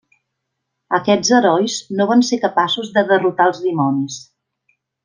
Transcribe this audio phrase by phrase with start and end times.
[0.99, 4.19] Aquests herois no van ser capaços de derrotar els dimonis.